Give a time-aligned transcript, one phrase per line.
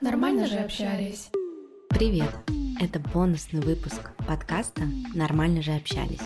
[0.00, 1.28] Нормально же общались.
[1.90, 2.32] Привет!
[2.80, 6.22] Это бонусный выпуск подкаста «Нормально же общались».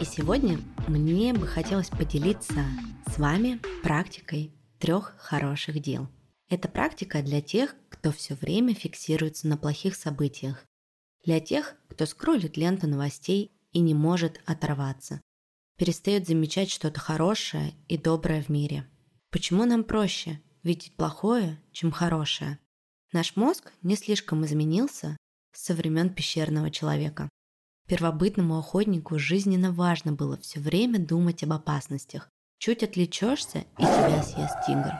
[0.00, 2.64] И сегодня мне бы хотелось поделиться
[3.06, 6.08] с вами практикой трех хороших дел.
[6.50, 10.64] Это практика для тех, кто все время фиксируется на плохих событиях,
[11.24, 15.20] для тех, кто скроллит ленту новостей и не может оторваться,
[15.76, 18.88] перестает замечать что-то хорошее и доброе в мире.
[19.30, 22.58] Почему нам проще видеть плохое, чем хорошее?
[23.12, 25.16] Наш мозг не слишком изменился
[25.52, 27.28] со времен пещерного человека.
[27.86, 32.30] Первобытному охотнику жизненно важно было все время думать об опасностях.
[32.58, 34.92] Чуть отвлечешься, и тебя съест тигр.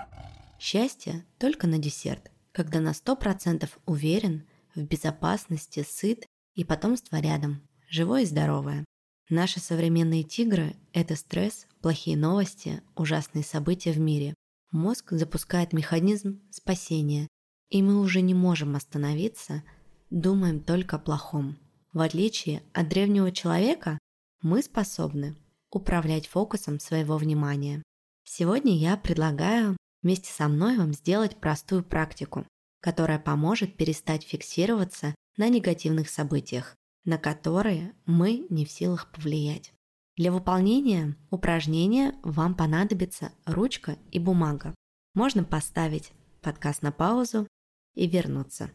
[0.61, 8.23] Счастье только на десерт, когда на 100% уверен, в безопасности, сыт и потомство рядом, живое
[8.23, 8.85] и здоровое.
[9.31, 14.35] Наши современные тигры– это стресс, плохие новости, ужасные события в мире.
[14.71, 17.29] Мозг запускает механизм спасения,
[17.71, 19.65] и мы уже не можем остановиться,
[20.11, 21.57] думаем только о плохом.
[21.93, 23.99] В отличие от древнего человека,
[24.43, 25.37] мы способны
[25.71, 27.83] управлять фокусом своего внимания.
[28.25, 32.47] Сегодня я предлагаю вместе со мной вам сделать простую практику,
[32.81, 39.73] которая поможет перестать фиксироваться на негативных событиях, на которые мы не в силах повлиять.
[40.17, 44.75] Для выполнения упражнения вам понадобится ручка и бумага.
[45.15, 47.49] Можно поставить подкаст на паузу
[47.95, 48.71] и вернуться.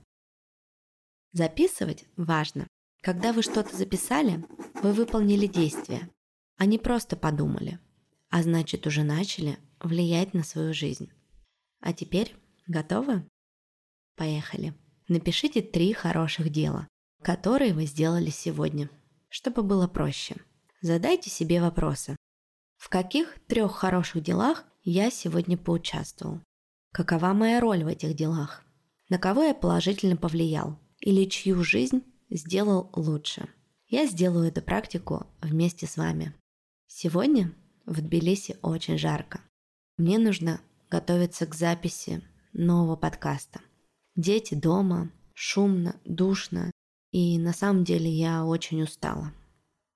[1.32, 2.68] Записывать важно.
[3.02, 4.44] Когда вы что-то записали,
[4.82, 6.10] вы выполнили действие,
[6.58, 7.80] а не просто подумали,
[8.30, 11.10] а значит уже начали влиять на свою жизнь.
[11.80, 12.36] А теперь
[12.68, 13.26] готовы?
[14.16, 14.74] Поехали.
[15.08, 16.88] Напишите три хороших дела,
[17.22, 18.90] которые вы сделали сегодня,
[19.30, 20.38] чтобы было проще.
[20.82, 22.16] Задайте себе вопросы.
[22.78, 26.42] В каких трех хороших делах я сегодня поучаствовал?
[26.92, 28.64] Какова моя роль в этих делах?
[29.10, 33.50] на кого я положительно повлиял или чью жизнь сделал лучше.
[33.88, 36.36] Я сделаю эту практику вместе с вами.
[36.88, 37.54] Сегодня
[37.86, 39.42] в Тбилиси очень жарко.
[39.98, 42.22] Мне нужно готовиться к записи
[42.54, 43.62] нового подкаста.
[44.16, 46.72] Дети дома, шумно, душно,
[47.12, 49.34] и на самом деле я очень устала.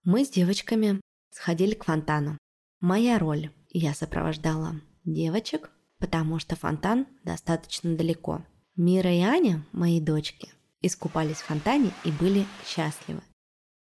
[0.04, 2.38] Мы с девочками сходили к фонтану.
[2.80, 10.50] Моя роль– я сопровождала девочек, потому что фонтан достаточно далеко– Мира и Аня, мои дочки,
[10.82, 13.22] искупались в фонтане и были счастливы.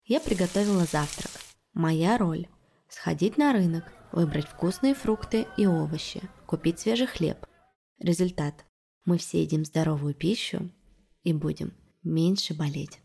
[0.04, 1.30] Я приготовила завтрак.
[1.72, 2.48] Моя роль–
[2.88, 7.46] сходить на рынок, выбрать вкусные фрукты и овощи, купить свежий хлеб.
[8.00, 8.64] Результат–
[9.04, 10.72] мы все едим здоровую пищу
[11.22, 12.98] и будем меньше болеть.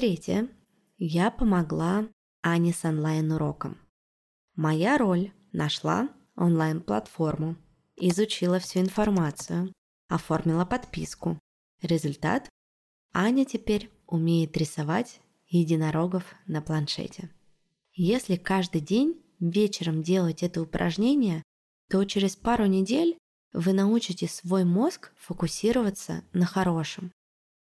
[0.00, 0.48] Третье.
[0.96, 2.08] Я помогла
[2.42, 3.76] Ане с онлайн-уроком.
[4.56, 7.56] Моя роль– нашла онлайн-платформу,
[7.96, 9.74] изучила всю информацию,
[10.08, 11.38] оформила подписку.
[11.82, 12.48] Результат–
[13.12, 17.28] Аня теперь умеет рисовать единорогов на планшете.
[17.92, 21.42] Если каждый день вечером делать это упражнение,
[21.90, 23.18] то через пару недель
[23.52, 27.12] вы научите свой мозг фокусироваться на хорошем.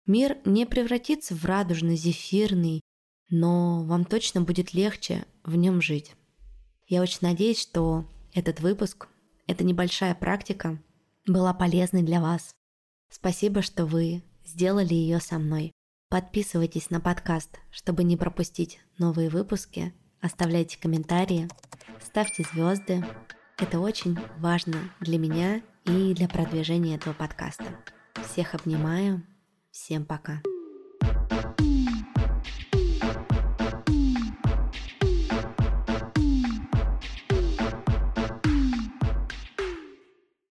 [0.06, 2.80] Мир не превратится в радужно-зефирный,
[3.30, 6.12] но вам точно будет легче в нем жить.
[6.88, 9.08] Я очень надеюсь, что этот выпуск,
[9.46, 10.82] эта небольшая практика
[11.26, 12.50] была полезной для вас.
[13.10, 15.72] Спасибо, что вы сделали ее со мной.
[16.08, 19.94] Подписывайтесь на подкаст, чтобы не пропустить новые выпуски.
[20.20, 21.48] Оставляйте комментарии,
[22.04, 23.04] ставьте звезды.
[23.56, 27.64] Это очень важно для меня и для продвижения этого подкаста.
[28.28, 29.22] Всех обнимаю.
[29.72, 30.43] Всем пока.